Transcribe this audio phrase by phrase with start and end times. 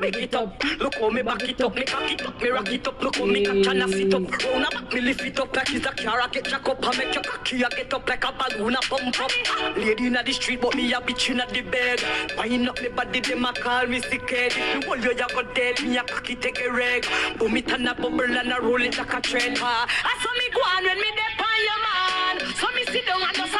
[0.00, 0.62] make it up.
[0.78, 3.02] Look how me back it up, me cock it up, me rock it up.
[3.02, 4.22] Look how me catch and I sit up.
[4.22, 6.20] Round about me lift it up like it's a car.
[6.20, 7.64] I get jack up and make your cocky.
[7.64, 9.76] I get up like a balloon, I pump up.
[9.76, 12.02] Lady in the street, but me a bitch in the bed.
[12.38, 14.52] Wind up me body, them a call me sick head.
[14.56, 17.06] If you hold your you go dead, me a cocky take a reg.
[17.38, 19.20] Boom it and a bubble and a roll it like a.
[19.62, 22.54] Ah, I saw me go on when me dip on your man.
[22.54, 23.59] So me sit down and just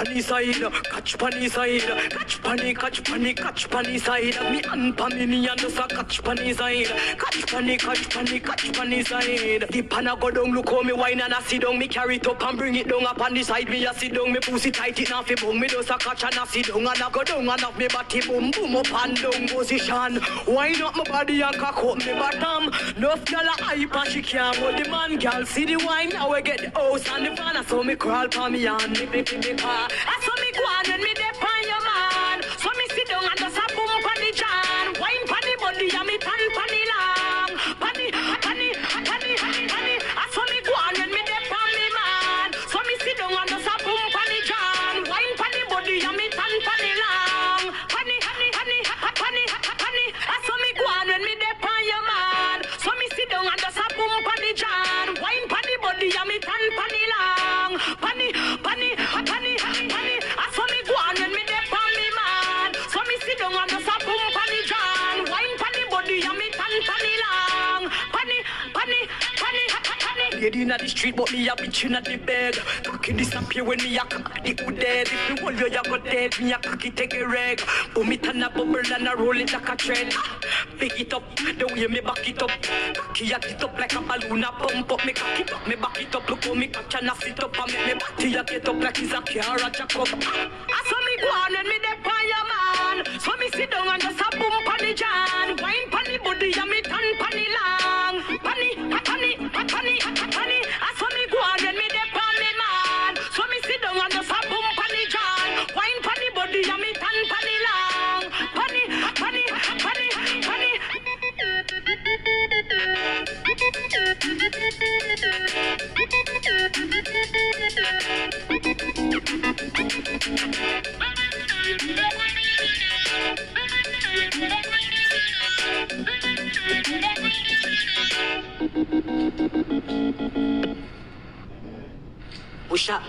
[0.00, 0.54] Panny side,
[0.84, 4.34] catch panny side, catch panny, catch panny, catch panny side.
[4.50, 6.86] Me and me and just a catch panny side,
[7.18, 9.66] catch panny, catch panny, catch panny side.
[9.70, 11.78] The panna go down, look how me wine and I sit down.
[11.78, 13.68] Me carry it up and bring it down up on the side.
[13.68, 15.60] Me a sit down, me pussy tight it now fi boom.
[15.60, 17.86] Me just a catch and I sit down and I go down and off me
[17.88, 20.18] body boom boom up and down position.
[20.48, 22.72] Wine up my body and cock up me bottom.
[22.96, 25.18] Enough gyal a hype and she can't hold the man.
[25.20, 27.62] Gyal see the wine now we get the house and the van.
[27.66, 29.89] So me crawl pa me and me me me car.
[29.90, 31.32] I saw me go on when me dey
[70.70, 72.54] inna the street, but me a bitch inna the bed.
[72.84, 75.08] Cocky disappear when me a cock the hood dead.
[75.08, 76.38] If you hold you, you go dead.
[76.40, 77.60] Me a cocky take a reg.
[77.94, 80.14] Boom it and a bubble and a roll it like a trend.
[80.78, 82.50] Pick it up, the way me back it up.
[82.94, 85.04] Cocky a it up like a balloon, a pump up.
[85.04, 86.30] Me cock it up, me back it up.
[86.30, 88.82] Look how me catch and a sit up and make me body a get up
[88.82, 90.69] like it's a car a jack up.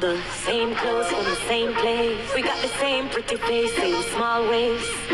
[0.01, 2.17] The same clothes from the same place.
[2.33, 5.10] We got the same pretty face, same small waist.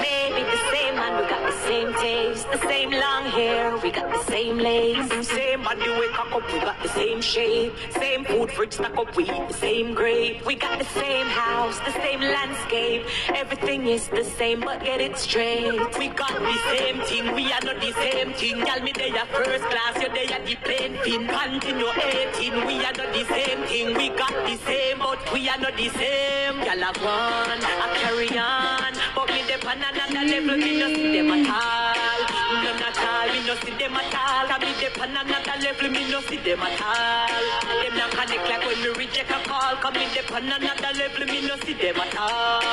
[1.68, 2.50] Same taste.
[2.52, 5.28] The same long hair, we got the same lace.
[5.28, 7.74] Same body we cock up, we got the same shape.
[7.92, 10.46] Same food fridge stack up, we eat the same grape.
[10.46, 13.04] We got the same house, the same landscape.
[13.36, 15.80] Everything is the same, but get it straight.
[16.00, 18.66] We got the same thing, we are not the same thing.
[18.66, 21.28] Tell me they are first class, you they are the plane fin.
[21.28, 21.92] Continue
[22.40, 23.88] 18, we are not the same thing.
[23.98, 26.56] We got the same, but we are not the same.
[26.68, 28.97] Y'all are one, I carry on.
[29.18, 32.17] But me dep on another level, me no see them at all.
[32.88, 34.48] Not all, me no see them at all.
[34.48, 37.28] I me dep on another level, me no see them at all.
[37.84, 39.76] Them not connect like when me reject a call.
[39.84, 42.64] Come me dep on another level, me no see them at all.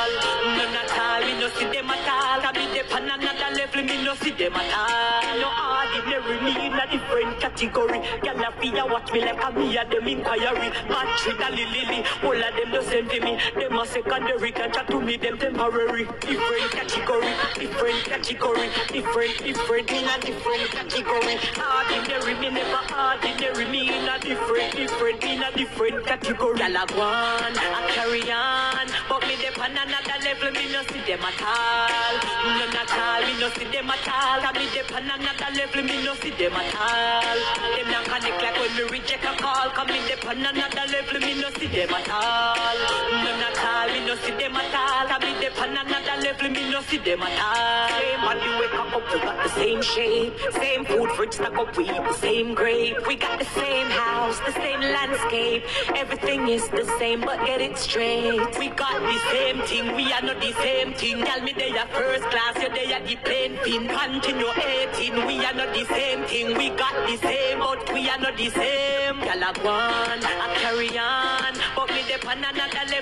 [0.55, 2.47] No, not all, me no see them at all.
[2.47, 5.35] I me dep on another level, me no see them at all.
[5.43, 7.99] No ordinary, me in a different category.
[8.23, 10.71] Gyal a fear watch me like a me a them inquiry.
[10.95, 13.35] Match with a lily, all of them no send to me.
[13.59, 16.07] Them a secondary, can chat to me, them temporary.
[16.23, 21.37] Different category, different category, different, different in a different category.
[21.57, 26.59] Ordinary, me never ordinary, me in a different, different in a different category.
[26.59, 29.24] Gyal a go on, I carry on, but
[29.65, 32.15] on another level, me no see them at all.
[32.53, 34.41] No, not all, me no see them at all.
[34.45, 37.39] Can me dep on another level, me no see them at all.
[37.73, 39.71] Them not connect like when me reject a call.
[39.73, 42.77] Come me dep on another level, me no see them at all.
[43.25, 45.09] No, not all, me no see them at all.
[45.09, 47.89] Can me dep on another level, me no see them at all.
[48.05, 51.75] Same body we cock up, we got the same shape, same food fridge stack up,
[51.77, 53.07] we eat the same grape.
[53.09, 55.65] We got the same house, the same landscape.
[55.97, 58.59] Everything is the same, but get it straight.
[58.59, 61.25] We got the same thing, we are not the same thing.
[61.25, 64.47] Tell me they are first class, you they are the plain fin continue
[64.95, 65.27] 18.
[65.27, 66.57] We are not the same thing.
[66.59, 69.17] We got the same, but we are not the same.
[69.21, 72.94] Gyal a go on, a carry on, but me dey on another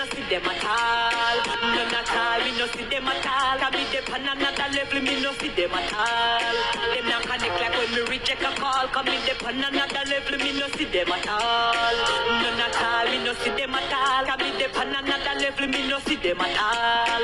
[0.00, 1.36] no see them at all.
[1.76, 2.40] None at all.
[2.44, 3.58] Me no see them at all.
[3.60, 5.00] Cause me dey on another level.
[5.02, 6.56] Me no see them at all.
[6.94, 8.86] Them not connect like when me reject a call.
[8.88, 10.38] Cause me dey on another level.
[10.38, 11.96] Me no see them at all.
[12.40, 13.04] None at all.
[13.12, 14.24] Me no see them at all.
[14.24, 15.66] Cause me dey on another level.
[15.68, 17.20] Me no see them at all.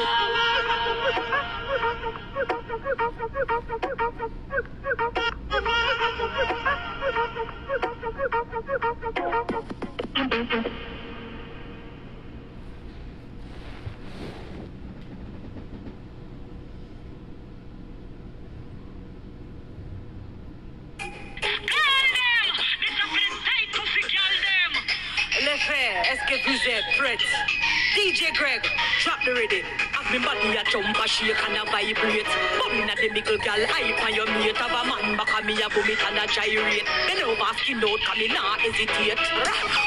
[27.06, 27.46] Vous?
[27.94, 28.62] DJ Greg,
[29.02, 29.62] drop the ready.
[29.92, 32.26] Have me body a jump a shake and a vibrate.
[32.58, 34.56] Bumming at the middle gal, hype on your mate.
[34.56, 36.84] Have a man back on me a boom it and a gyrate.
[37.06, 39.22] Then over skin out, come me nah hesitate.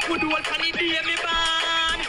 [0.08, 2.00] Good old funny day me ban.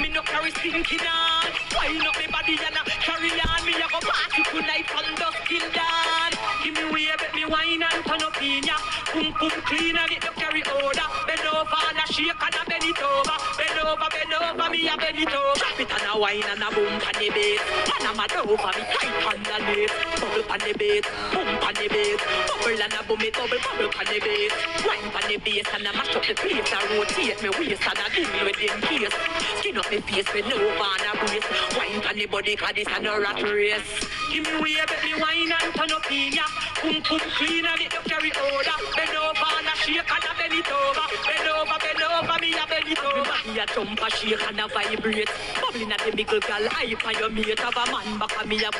[0.00, 1.50] Me no carry stinking on.
[1.74, 3.60] Wine up me body and a carry on.
[3.66, 6.32] Me a go party tonight from dusk till dawn.
[6.62, 8.78] Give me way, bet me wine and turn up in ya.
[9.12, 11.08] Boom boom clean and it no carry odor.
[11.26, 13.36] Bend over and a shake and a bend it over.
[13.56, 15.58] Bend over, bend over, me a bend it over.
[15.58, 17.60] Drop it and a wine and a boom pan the bass.
[18.00, 19.94] And a mad over me tight underneath.
[20.20, 22.20] Bubble pan the bass, boom pan the bass.
[22.48, 24.52] Bubble and a boom it bubble, bubble pan the bass.
[24.86, 26.72] Wine pan the bass and a mash up the place.
[26.72, 29.16] and rotate me waist and a deal with in case.
[29.60, 31.48] Skin up me face with no van a brace.
[31.76, 33.84] Wine pan the body cause this a no rat race.
[34.32, 36.46] Give me way, bet me wine and turn up in ya.
[36.80, 38.78] Boom boom clean and it no carry odor.
[38.96, 39.39] Bend over
[39.90, 41.06] shake and a bend it over.
[41.26, 43.36] Bend over, bend over, me a bend it over.
[43.50, 45.30] A jump shake and a vibrate.
[45.60, 46.40] Bubbling at the middle
[47.06, 47.60] on your mate.
[47.60, 48.70] A man me a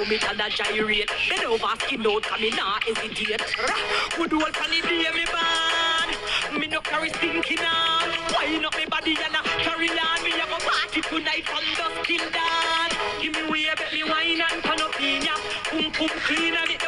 [0.50, 1.10] gyrate.
[1.28, 2.26] Bend over, skin out,
[2.56, 3.40] nah hesitate.
[4.54, 5.06] Funny eh, day
[6.58, 8.10] me no carry stinking on.
[8.64, 10.22] Up me body and a carry on.
[10.24, 12.90] Me a go party tonight from dusk till dawn.
[13.22, 15.34] Give me way, bet me wine and turn up in ya.
[16.26, 16.79] Clean and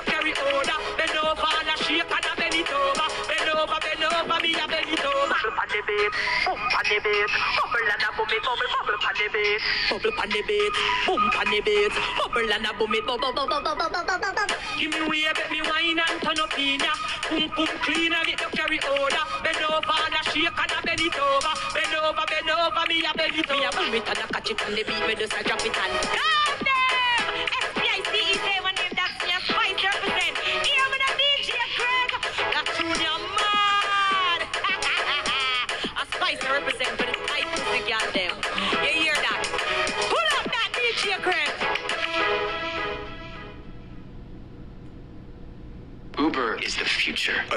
[5.92, 6.12] beat,
[6.44, 7.30] boom pan the beat.
[7.56, 9.62] Bubble and a boom it, bubble, bubble pan the beat.
[9.90, 10.72] Bubble pan the beat,
[11.06, 11.94] boom pan the beat.
[12.16, 14.56] Bubble and a boom it, bubble, bubble, bubble, bubble, bubble, bubble.
[14.78, 16.92] Give me way, bet me wine and turn up in ya.
[17.28, 19.24] Boom boom clean and it no carry odor.
[19.44, 21.54] Bend over and a shake and a bend it over.
[21.74, 23.60] Bend over, bend over, me a bend it over.
[23.60, 25.60] Me a boom it and a catch it on the beat, me just a drop
[25.60, 25.92] it and.
[25.92, 26.41] Goddamn!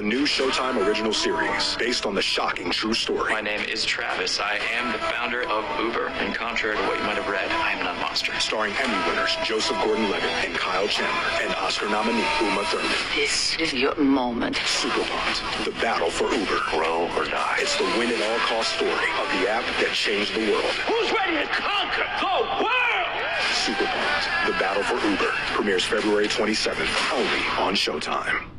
[0.06, 3.34] New Showtime original series based on the shocking true story.
[3.34, 4.40] My name is Travis.
[4.40, 6.10] I am the founder of Uber.
[6.22, 8.32] And contrary to what you might have read, I am not a monster.
[8.40, 12.92] Starring Emmy winners Joseph Gordon-Levitt and Kyle Chandler and Oscar nominee Uma Thurman.
[13.16, 14.58] This is your moment.
[14.58, 16.60] Super Pumped, the battle for Uber.
[16.70, 17.58] Grow or die.
[17.62, 20.70] It's the win at all cost story of the app that changed the world.
[20.86, 23.26] Who's ready to conquer the world?
[23.58, 28.55] Super Pumped, the battle for Uber premieres February 27th only on Showtime.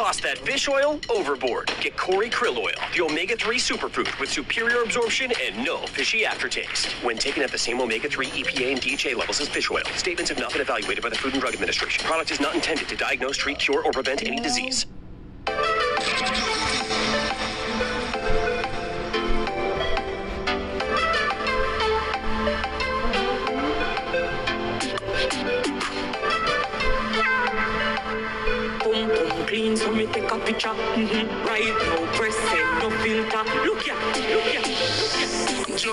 [0.00, 1.70] Toss that fish oil overboard.
[1.78, 6.86] Get Kori Krill Oil, the omega 3 superfood with superior absorption and no fishy aftertaste.
[7.04, 10.30] When taken at the same omega 3 EPA and DHA levels as fish oil, statements
[10.30, 12.02] have not been evaluated by the Food and Drug Administration.
[12.06, 14.86] Product is not intended to diagnose, treat, cure, or prevent any disease.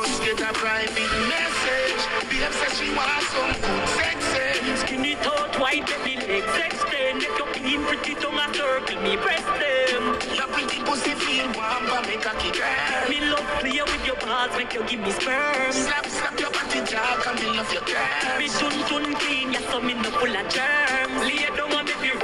[0.05, 2.01] Just get a private message.
[2.29, 4.17] Babe says she wants some good sex.
[4.35, 4.75] Eh?
[4.75, 7.17] Skinny out, wide baby legs extend.
[7.19, 10.03] Make your clean, pretty tongue a circle me breast them.
[10.37, 12.61] Your pretty pussy feel warm, but make a kick.
[13.09, 15.71] Me love play with your balls, make you give me sperm.
[15.71, 18.37] Slap, slap your body jaw, and me love your curves.
[18.37, 21.19] Me tun tun clean, yeah, so me no full of germs.
[21.25, 21.76] Lay down and make me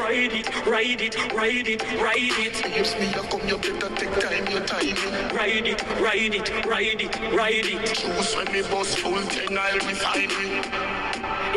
[0.04, 2.78] ride it, ride it, ride it, ride it.
[2.78, 5.36] Use me, you come, you better take time, your timing.
[5.36, 7.96] Ride it, ride it, ride it, ride it.
[7.96, 10.66] Choose when me bust full ten, I'll refine it.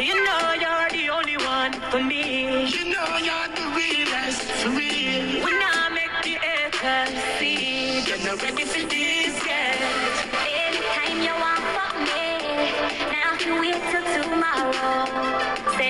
[0.07, 2.69] You know you're the only one for me.
[2.69, 5.45] You know you're the realest, for real.
[5.45, 9.16] When I make the haters see, You're not ready for this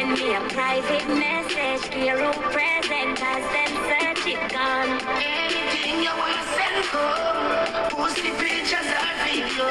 [0.07, 1.91] Send me a private message.
[1.91, 5.01] care who present as them search it gone.
[5.19, 9.69] Anything you want to send home, pussy pictures or video.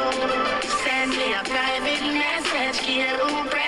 [0.83, 3.64] Send me a private message, care who present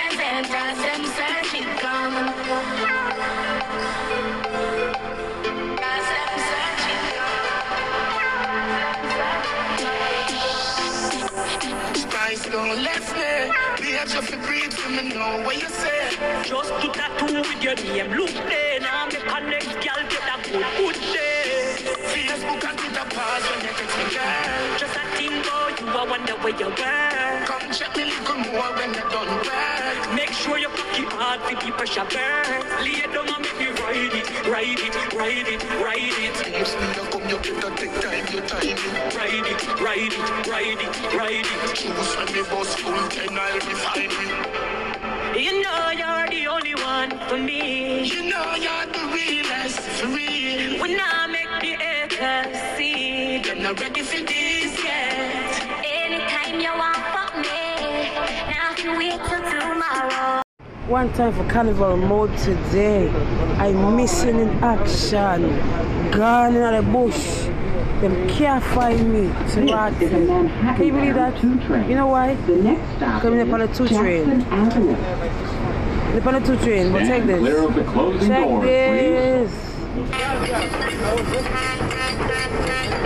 [14.07, 16.15] A just a breathe for me know what you say.
[16.43, 18.09] Just do tattoo with your name.
[18.13, 21.75] Look there now, make a next girl get a good, good day.
[22.15, 24.77] Facebook and Twitter you text me, girl.
[24.79, 27.45] Just a thing, you a wonder where you were.
[27.45, 30.15] Come check me little more when you're done work.
[30.15, 32.83] Make sure you cocky hard for the pressure burn.
[32.83, 36.35] Lay down and make me ride it, ride it, ride it, ride it.
[36.51, 38.77] Yes, me a come, you better take time, your time.
[39.15, 41.75] Ride it, ride it, ride it, ride it.
[41.75, 44.11] Choose when me bus full time, I'll be fine.
[45.39, 48.05] You know you're the only one for me.
[48.05, 50.81] You know you're the realest for real.
[50.81, 54.56] When I make the haters see, You're not ready for this
[60.87, 63.09] One time for carnival mode today.
[63.59, 65.43] I'm missing in action.
[66.09, 67.43] Gone in the bush.
[68.01, 69.93] Them can't find me to rot.
[69.99, 71.43] Can you believe that?
[71.43, 72.33] You know why?
[72.33, 74.39] The next stop Coming up on the two train.
[74.39, 77.39] They're on the two train, but take this.
[77.39, 79.51] Clear of the closing Check doors, this.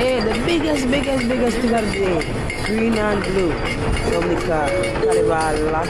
[0.01, 2.65] Hey, the biggest, biggest, biggest thing of the day.
[2.65, 3.53] Green and blue.
[4.09, 4.65] Dominica.
[4.97, 5.85] Carnival.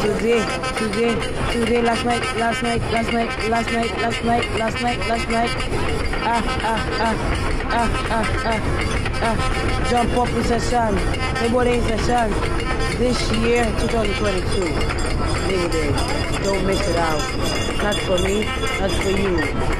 [0.00, 0.40] Today,
[0.80, 1.12] today,
[1.52, 5.50] today, last night, last night, last night, last night, last night, last night, last night.
[6.24, 7.16] Ah, ah, ah,
[7.76, 8.60] ah, ah, ah,
[9.28, 9.36] ah.
[9.90, 10.96] Jump up in session.
[11.36, 12.30] Everybody in session.
[12.96, 14.64] This year, 2022.
[15.44, 15.92] Labor Day.
[16.42, 17.20] Don't miss it out.
[17.82, 18.46] Not for me,
[18.80, 19.79] not for you.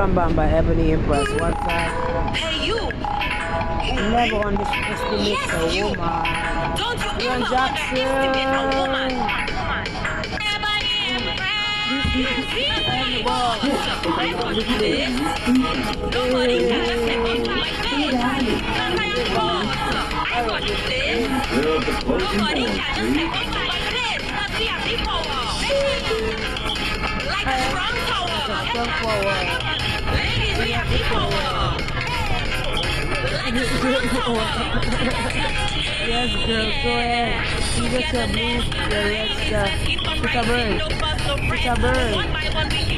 [0.00, 1.28] bam bam by Ebony Empress.
[1.38, 2.34] One time.
[2.34, 2.78] Hey, you!
[4.10, 6.08] Never underestimate a woman.
[6.76, 9.12] Don't you ever underestimate a woman!
[16.10, 18.16] Nobody can just step up to my face.
[18.78, 19.66] Cause I am boss.
[20.32, 21.20] I got this.
[21.46, 23.69] Clear of the closing Nobody can just step up to my place.
[26.10, 28.66] Like a strong tower.
[28.74, 29.46] Come forward.
[30.12, 31.44] Ladies, we have the power.
[33.30, 34.48] Like strong tower.
[36.10, 37.30] Yes, girl, go ahead.
[37.76, 39.70] You get your move, your red stuff.
[40.20, 40.74] Pick a bird.
[41.48, 42.89] Pick a bird.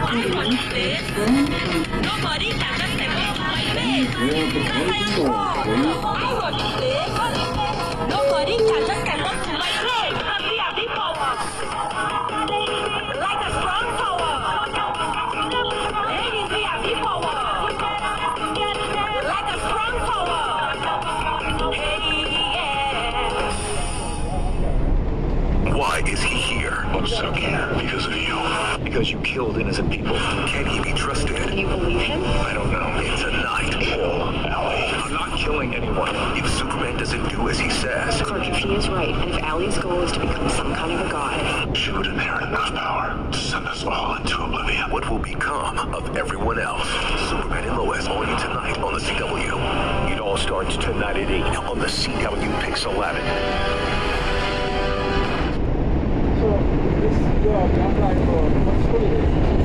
[0.00, 1.02] I protect this.
[2.04, 3.10] Nobody can just step.
[4.90, 5.58] I am God.
[29.28, 30.16] killed innocent people.
[30.48, 31.36] Can he be trusted?
[31.52, 32.24] You believe him?
[32.24, 32.88] I don't know.
[32.96, 33.74] It's a night.
[33.78, 34.90] Kill Ally.
[35.04, 36.08] I'm not killing anyone.
[36.34, 38.22] If Superman doesn't do as he says.
[38.22, 41.06] Clark, if he is right, and if Ally's goal is to become some kind of
[41.06, 41.76] a god.
[41.76, 44.90] She would inherit enough power to send us all into oblivion.
[44.90, 46.88] What will become of everyone else?
[47.28, 50.10] Superman and Lois, only tonight on the CW.
[50.10, 53.77] It all starts tonight at 8 on the CW PIX 11.
[57.50, 59.57] 原来是什么车？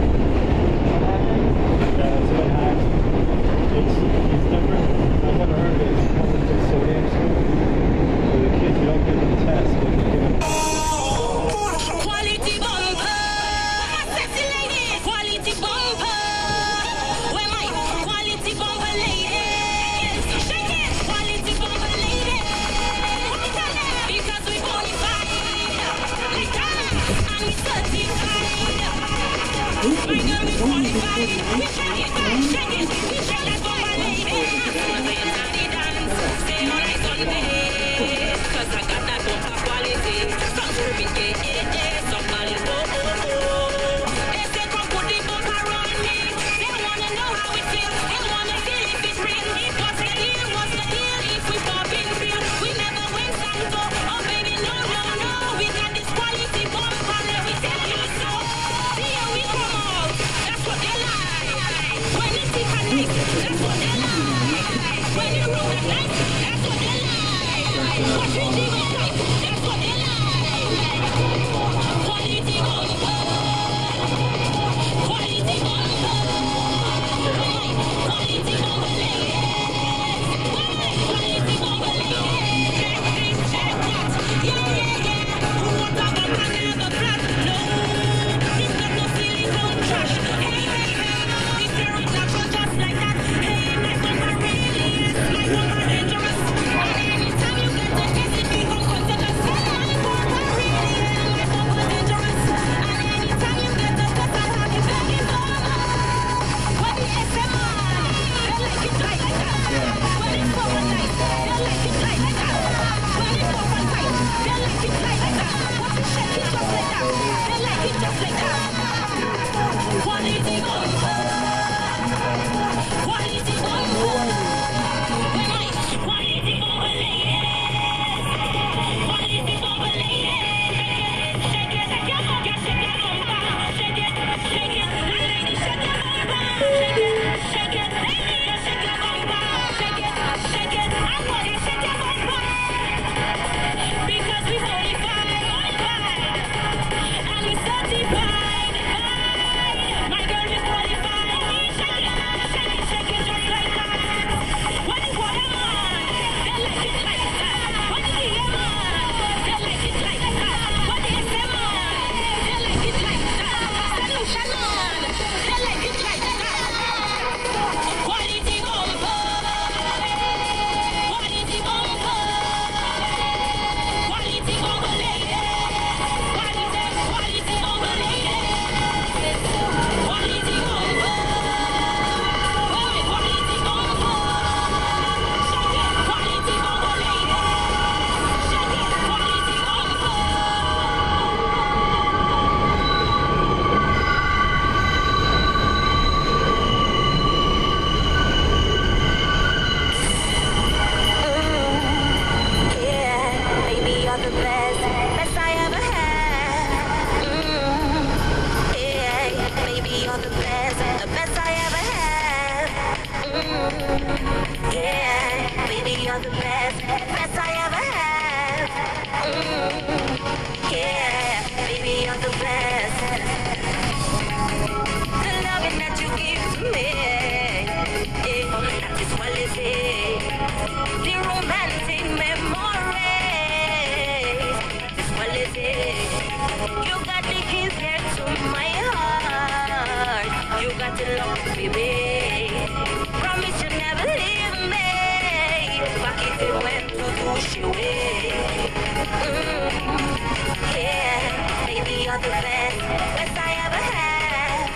[252.23, 252.85] The best, the
[253.19, 254.69] best I ever had.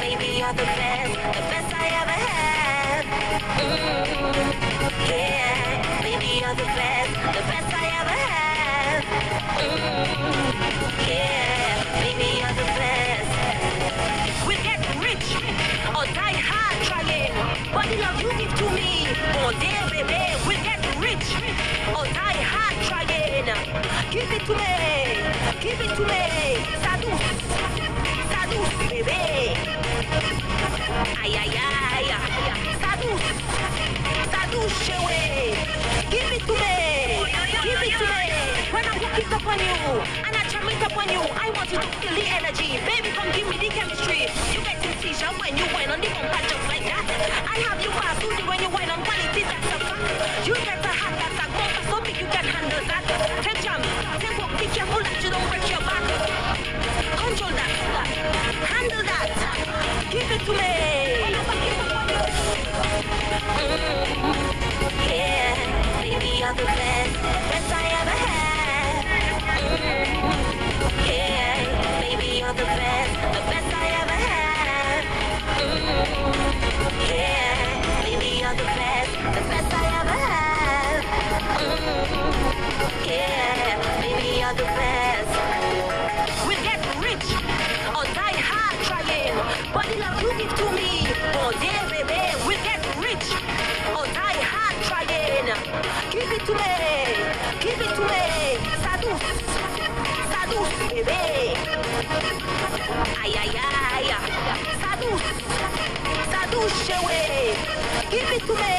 [0.00, 3.04] Maybe of the best, the best I ever had.
[6.02, 9.04] Maybe of the best, the best I ever have.
[11.06, 13.30] Yeah, maybe you're the best.
[14.48, 15.28] We get rich
[15.94, 16.78] or die hard.
[17.72, 18.88] But you love you give to me,
[24.48, 24.64] to me,
[25.60, 26.24] give it to me.
[26.80, 27.20] Sadus,
[28.32, 29.52] sadus, baby.
[31.20, 32.06] Ay, ay, ay.
[32.80, 33.24] Sadus,
[34.32, 35.52] sadus, shewe.
[36.08, 37.28] Give it to me,
[37.60, 38.24] give it to me.
[38.72, 39.84] When I walk it up on you,
[40.24, 42.80] and I jam it up on you, I want you to feel the energy.
[42.88, 44.32] Baby, come give me the chemistry.
[44.54, 47.04] You get seizure when you wine on the bumper just like that.
[47.52, 50.46] I have you fast when you wine on quality, that's a fact.
[50.48, 50.77] You get
[60.48, 60.54] Yeah,
[66.00, 69.04] baby, you're the best, best I ever had.
[71.06, 75.04] Yeah, baby, you're the best, the best I ever had.
[77.10, 81.00] Yeah, baby, you're the best, the best I ever had.
[83.06, 85.37] Yeah, baby, you're the best.
[90.20, 90.64] You give to
[92.46, 93.28] we'll get rich
[93.96, 95.46] or die hard trying.
[96.10, 96.74] Give it to me,
[97.60, 98.24] give it to me.
[98.82, 99.20] Sadus,
[100.32, 101.22] sadus, baby.
[103.22, 104.06] Ay, ay, ay.
[104.82, 105.22] Sadus,
[106.32, 107.22] sadus, shewe.
[108.10, 108.76] Give it to me,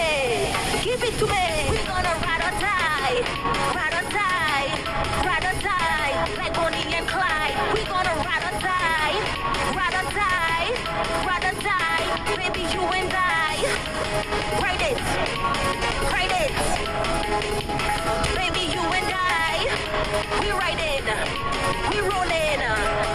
[0.84, 1.46] give it to me.
[1.70, 3.18] We're gonna ride or die,
[3.76, 4.49] ride or die,
[14.62, 14.98] Write it.
[18.36, 19.68] Baby, you and I.
[20.42, 21.06] We riding,
[21.92, 23.09] we rolling.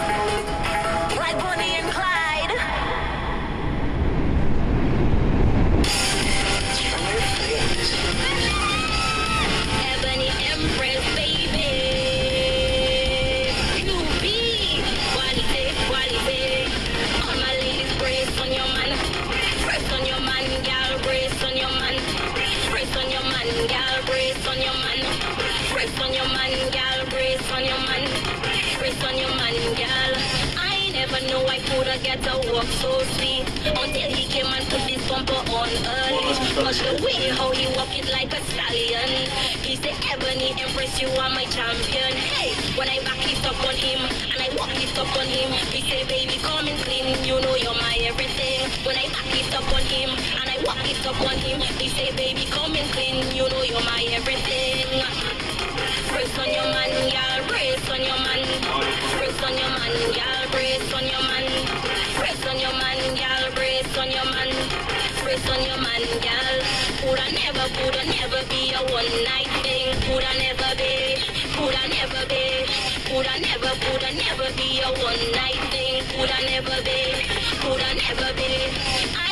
[32.81, 36.33] So sweet until he came and put this bumper on early.
[36.57, 39.09] Cause the way how he walk it like a stallion.
[39.61, 42.11] He say, Ebony Empress, you are my champion.
[42.13, 43.99] Hey, when I back it up on him
[44.31, 47.23] and I walk it up on him, he say, baby, come and clean.
[47.25, 48.69] You know you're my everything.
[48.85, 51.89] When I back it up on him and I walk it up on him, he
[51.89, 53.19] say, baby, come and clean.
[53.35, 55.54] You know you're my everything.
[56.15, 57.43] Brace on your man, y'all.
[57.49, 58.39] Brace on your man.
[59.19, 60.47] Brace on your man, y'all.
[60.47, 61.43] Brace on your man.
[62.15, 63.51] Brace on your man, y'all.
[63.51, 64.49] Brace on your man.
[65.23, 66.55] Brace on your man, y'all.
[67.03, 69.91] Coulda never, coulda never be a one night thing.
[70.07, 71.19] Coulda never be.
[71.51, 72.63] Coulda never be.
[73.11, 75.99] Coulda never, coulda never be a one night thing.
[76.15, 77.27] Coulda never be.
[77.59, 78.71] Coulda never be.
[79.19, 79.24] I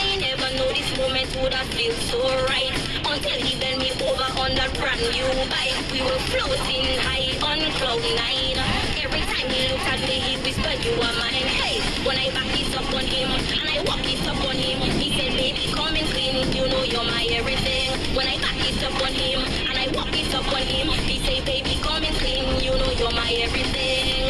[0.58, 2.74] know this moment would have feel so right
[3.06, 5.78] until he bent me over on that brand new bike.
[5.92, 8.58] We were floating high on cloud nine.
[9.02, 12.54] Every time he looked at me, he whispered, "You are mine." Hey, when I back
[12.54, 15.96] it up on him and I walk it up on him, he said, "Baby, come
[15.96, 16.38] and clean.
[16.54, 20.14] You know you're my everything." When I back it up on him and I walk
[20.14, 22.46] it up on him, he say, "Baby, come and clean.
[22.62, 24.30] You know you're my everything."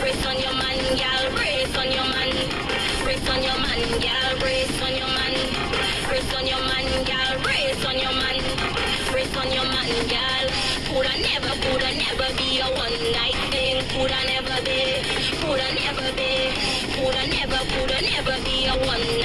[0.00, 1.51] Brace on your man, gal.
[3.22, 4.38] Brace on your man, gal.
[4.40, 5.34] Brace on your man.
[6.08, 7.38] Brace on your man, gal.
[7.40, 8.42] Brace on your man.
[9.12, 10.46] Brace on your man, gal.
[10.90, 13.78] Coulda never, coulda never be a one night thing.
[13.94, 15.06] Coulda never be.
[15.38, 16.50] Coulda never be.
[16.98, 19.21] Coulda never, coulda never be a one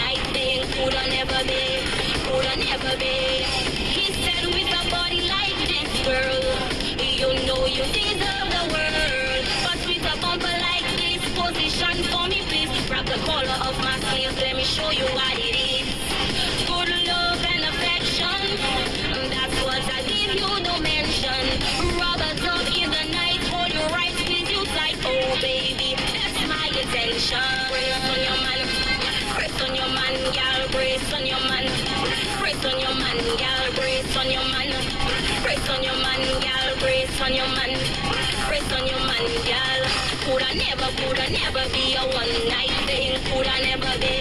[40.96, 43.20] coulda never be a one night thing.
[43.28, 44.16] Coulda never be,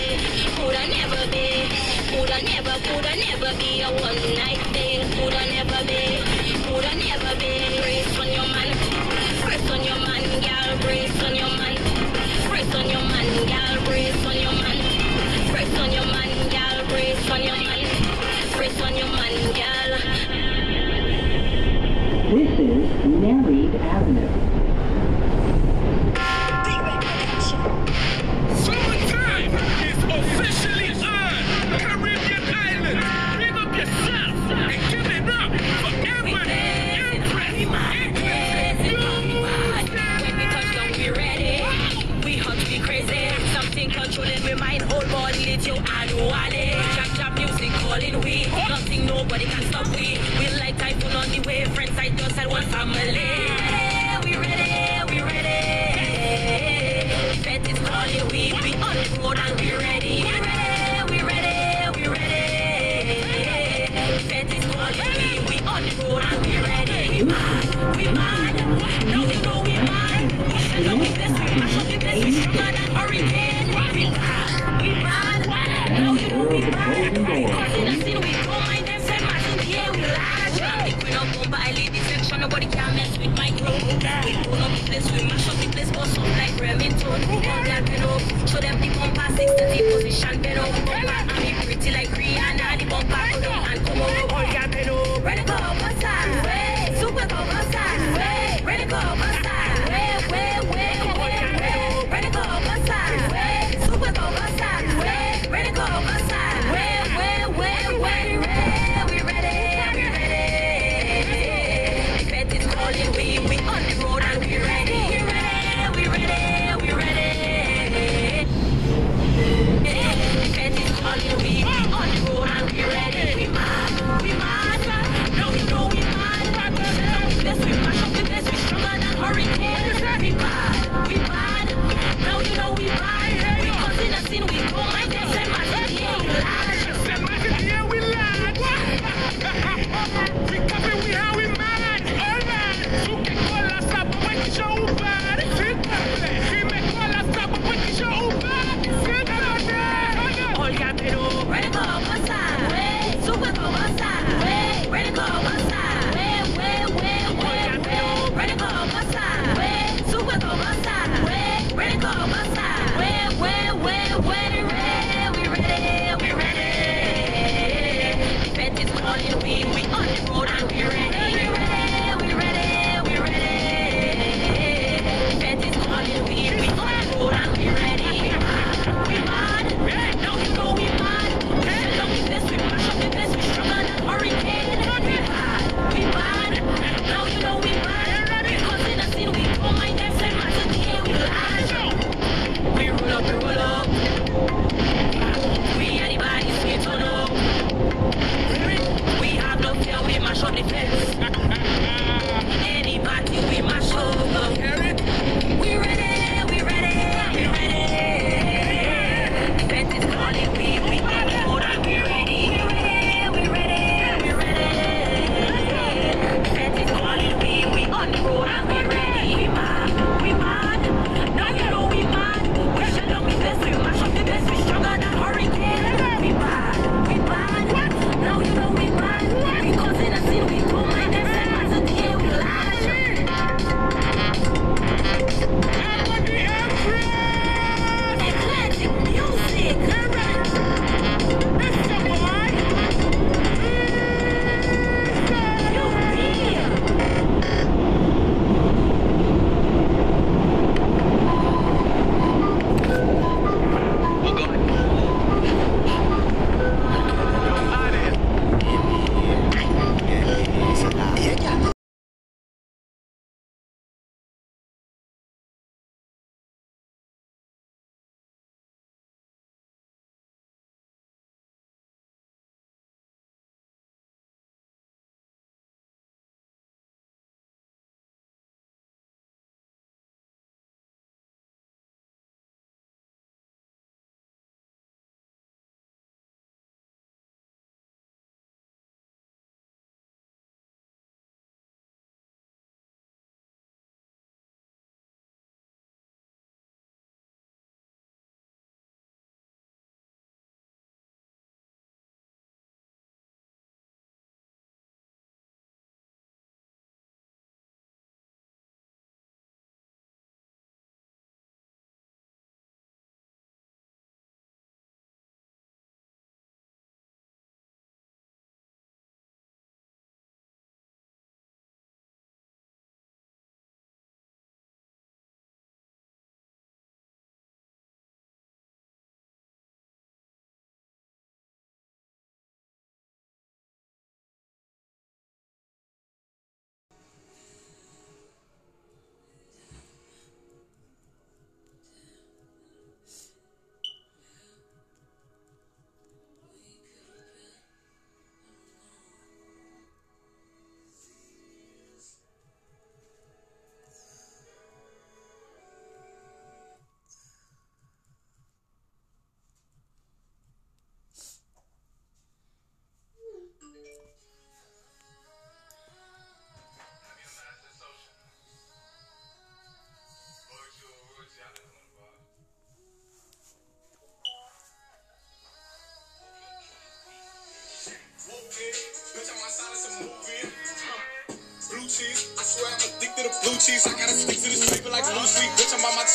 [0.56, 1.68] coulda never be,
[2.10, 5.00] coulda never, coulda never be a one night thing.
[5.14, 6.00] Coulda never be,
[6.66, 7.52] coulda never be.
[7.82, 8.70] Brace on your man,
[9.44, 11.76] brace on your man, girl, brace on your man,
[12.48, 14.78] brace on your man, girl, brace on your man,
[15.52, 17.80] brace on your man, girl, brace on your man,
[18.56, 19.92] brace on your man, girl.
[22.32, 24.45] This is Married Avenue.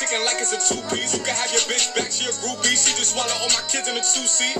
[0.02, 1.14] Chicken like it's a two piece.
[1.14, 2.74] You can have your bitch back, she a groupie.
[2.74, 4.58] She just swallow all my kids in a two seat.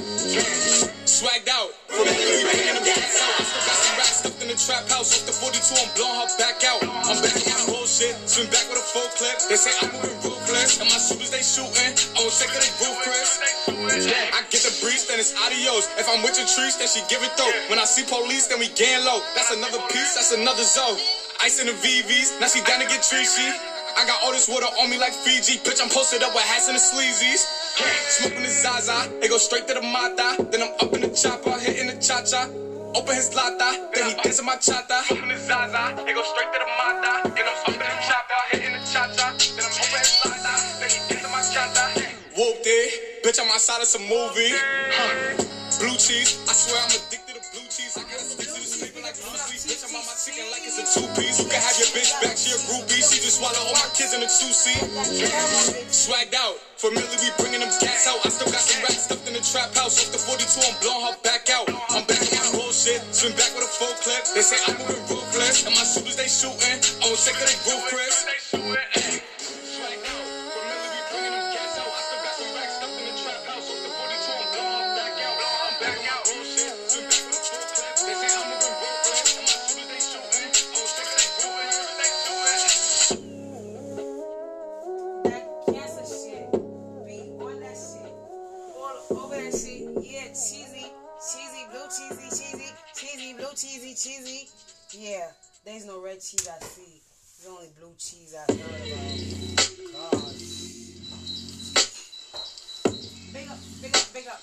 [1.10, 1.74] Swagged out.
[1.90, 3.42] From the Philly, bringing them gas out.
[3.42, 5.10] I still got some racks stuffed in the trap house.
[5.18, 6.86] Off the 42, I'm blowing her back out.
[6.86, 8.14] I'm back my bullshit.
[8.30, 9.42] Swim back with a full clip.
[9.50, 10.78] They say I'm moving ruthless.
[10.78, 11.90] And my shooters, they shooting.
[11.90, 13.42] I won't take it, they Chris.
[13.66, 15.90] I get the breeze, then it's adios.
[15.98, 17.50] If I'm with your trees, then she give it though.
[17.74, 19.26] When I see police, then we gang low.
[19.34, 21.02] That's another piece, that's another zone.
[21.42, 23.71] Ice in the VVs, now she down to get treachy.
[23.98, 25.60] I got all this water on me like Fiji.
[25.60, 27.44] Bitch, I'm posted up with hats and the sleazies.
[28.10, 30.36] Smoking the Zaza, it go straight to the Mata.
[30.52, 32.48] Then I'm up in the chopper, hitting the cha cha.
[32.94, 35.04] Open his lata, then he dancing my chata.
[35.08, 37.30] Smoking the Zaza, they go straight to the Mata.
[37.36, 39.32] Then I'm up in the chopper, hitting the cha cha.
[39.32, 41.84] Then I'm open his lata, then he dancing my chata.
[42.36, 44.56] Whooped it, bitch, I'm outside of some movie.
[45.80, 47.11] Blue cheese, I swear I'm addicted
[50.06, 50.18] my
[50.50, 51.38] like it's a two piece.
[51.38, 54.82] You have your bitch back, swallow all my kids in a two seat.
[55.94, 58.20] Swagged out, familiar, we bringing them gas out.
[58.26, 60.02] I still got some racks stuffed in the trap house.
[60.02, 61.70] Off the 42, I'm blowing her back out.
[61.90, 64.26] I'm back on my bullshit, swim back with a full clip.
[64.34, 66.78] They say I'm moving ruthless, and my shooters they shooting.
[67.02, 69.11] I won't take it, they roof, Chris.
[96.22, 97.02] Red cheese I see.
[97.42, 99.18] There's only blue cheese I heard about.
[99.92, 100.36] God.
[103.34, 104.42] Big up, big up, big up.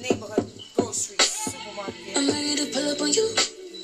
[0.00, 2.16] Neighborhood, grocery, supermarket.
[2.16, 3.28] I'm ready to pull up on you.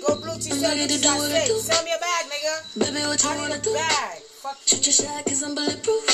[0.06, 1.58] Go blue cheese, I'm ready to do what I do.
[1.60, 2.80] Sell me a bag, nigga.
[2.80, 3.74] Baby, what you I wanna do?
[3.74, 4.18] bag.
[4.40, 6.04] Fuck Shoot your shot cause I'm bulletproof.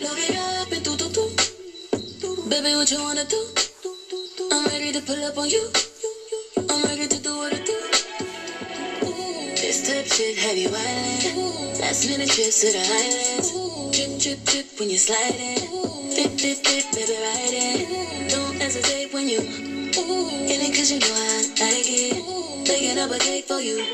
[0.00, 2.48] Load it up and do do do.
[2.48, 3.44] Baby, what you wanna do?
[4.52, 5.68] I'm ready to pull up on you.
[10.18, 11.80] You wildin'.
[11.80, 13.52] Last minute trips to the islands.
[13.92, 15.60] Drip, drip, drip when you're sliding.
[16.14, 18.30] Dip, dip, dip, baby, ride it.
[18.30, 22.16] Don't hesitate when you in it cause you know I like it.
[22.64, 23.84] Baking up a cake for you.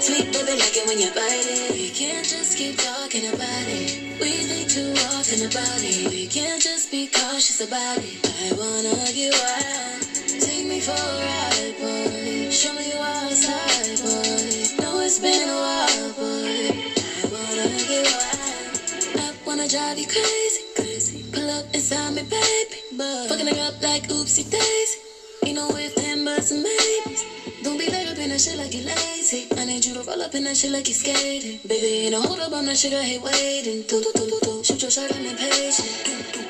[0.00, 1.70] Sweet baby, like it when you bite it.
[1.70, 4.18] We can't just keep talking about it.
[4.20, 6.10] We think too often about it.
[6.10, 8.26] We can't just be cautious about it.
[8.42, 10.02] I wanna get wild.
[10.42, 11.67] Take me for a ride,
[20.08, 21.24] crazy, crazy.
[21.32, 22.76] Pull up inside me, baby.
[22.96, 24.98] But fucking up like oopsie daisy.
[25.44, 27.24] Ain't no if, then, buts, and maybes.
[27.62, 29.46] Don't be laid up in that shit like you lazy.
[29.56, 31.60] I need you to roll up in that shit like you skating.
[31.68, 33.82] Baby, ain't no hold up on that shit, I hate waiting.
[33.82, 34.64] Do, do, do, do, do.
[34.64, 35.88] Shoot your shot, I'm impatient.
[36.04, 36.42] Do, do.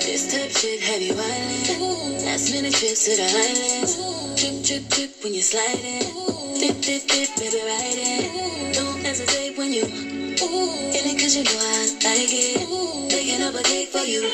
[0.00, 2.24] This type shit have you wildin'.
[2.24, 3.94] Last minute trips to the islands.
[4.40, 6.06] Trip, trip, trip when you're sliding.
[6.60, 8.74] Dip, dip, dip, baby, ride it.
[8.74, 10.14] Don't hesitate when you
[10.96, 12.68] it cause you know I like it.
[13.08, 14.28] Baking up a cake for you.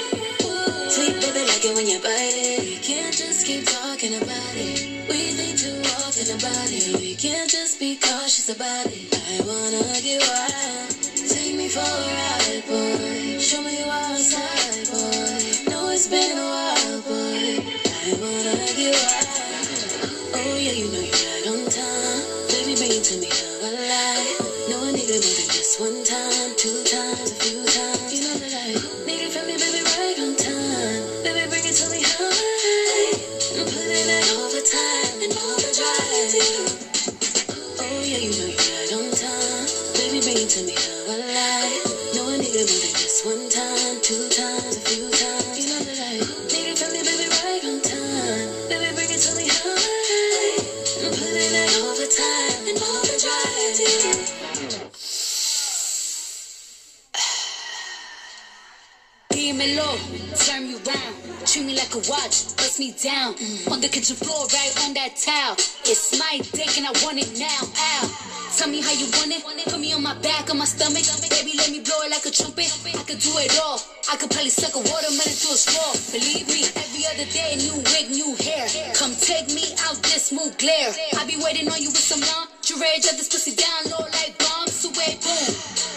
[0.91, 2.67] Sweet baby, like it when you bite it.
[2.67, 5.07] We can't just keep talking about it.
[5.09, 6.99] We think too often about it.
[6.99, 9.07] We can't just be cautious about it.
[9.15, 10.91] I wanna get wild.
[11.31, 13.39] Take me for a ride, boy.
[13.39, 15.71] Show me you outside, boy.
[15.71, 17.71] Know it's been a while, boy.
[18.03, 19.71] I wanna get wild.
[20.35, 21.50] Oh yeah, you know you're right
[26.61, 27.30] two times.
[63.71, 65.55] On the kitchen floor, right on that towel.
[65.87, 67.63] It's my dick and I want it now.
[67.63, 68.05] Ow.
[68.59, 69.47] Tell me how you want it.
[69.47, 71.07] Put me on my back, on my stomach.
[71.31, 72.67] Baby, let me blow it like a trumpet.
[72.67, 73.79] I could do it all.
[74.11, 75.95] I could probably suck a watermelon through a straw.
[76.11, 78.67] Believe me, every other day, new wig, new hair.
[78.99, 80.91] Come take me out this smooth glare.
[81.15, 82.99] I be waiting on you with some lingerie.
[83.07, 84.83] Drop this pussy down low like bombs.
[84.99, 85.47] Wait, boom.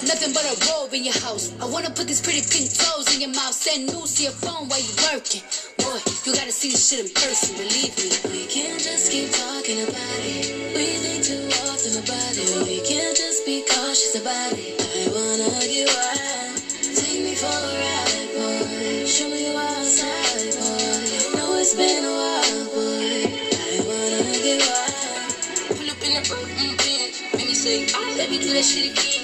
[0.05, 1.49] Nothing but a robe in your house.
[1.57, 3.57] I wanna put these pretty pink toes in your mouth.
[3.57, 5.41] Send news to your phone while you working.
[5.81, 7.55] Boy, you gotta see this shit in person.
[7.57, 8.07] Believe me.
[8.31, 10.71] We can't just keep talking about it.
[10.75, 12.67] We think too often about it.
[12.67, 14.79] We can't just be cautious about it.
[14.79, 16.63] I wanna get wild.
[16.95, 19.05] Take me for a ride, boy.
[19.05, 21.35] Show me you outside, boy.
[21.35, 23.27] Know it's been a while, boy.
[23.59, 25.75] I wanna get wild.
[25.75, 27.35] Pull up in the mm, mm.
[27.35, 29.22] Make me say, let me do that shit again.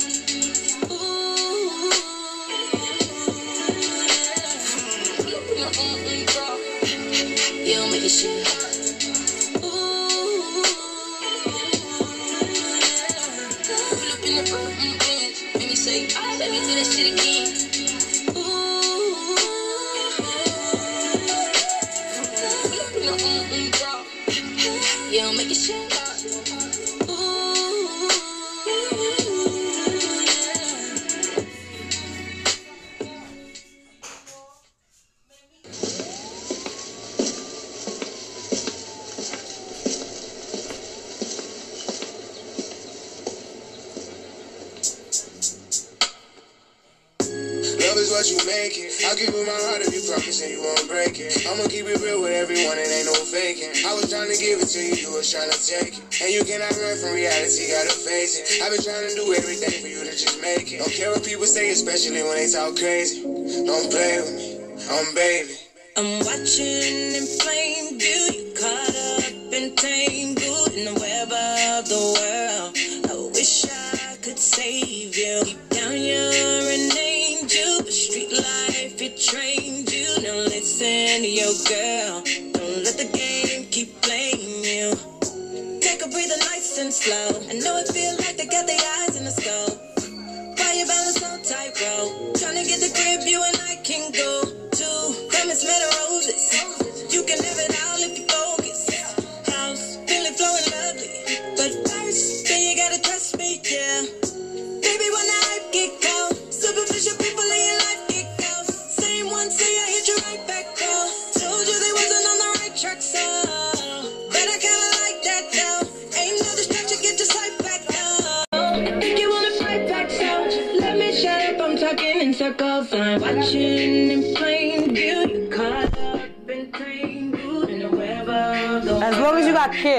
[65.00, 65.56] I'm baby.
[65.96, 68.22] I'm watching in plain view.
[68.36, 72.76] You caught up and tangled in the web of the world.
[73.08, 75.44] I wish I could save you.
[75.46, 80.22] Deep down, you're an angel, but street life it trained you.
[80.22, 82.22] Now listen to your girl.
[82.52, 85.80] Don't let the game keep playing you.
[85.80, 87.40] Take a breather, nice and slow.
[87.50, 89.09] I know it feel like they got their eyes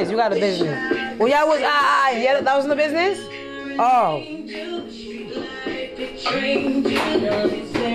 [0.00, 1.18] you got you got a business.
[1.18, 3.18] Well, y'all was ah ah yeah, that was in the business.
[3.78, 4.24] Oh,